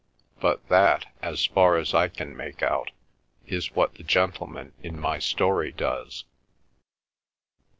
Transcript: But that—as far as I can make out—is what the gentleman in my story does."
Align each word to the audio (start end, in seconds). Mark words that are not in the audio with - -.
But 0.39 0.67
that—as 0.67 1.45
far 1.45 1.77
as 1.77 1.93
I 1.93 2.07
can 2.07 2.35
make 2.35 2.63
out—is 2.63 3.75
what 3.75 3.93
the 3.93 4.03
gentleman 4.03 4.73
in 4.81 4.99
my 4.99 5.19
story 5.19 5.71
does." 5.71 6.23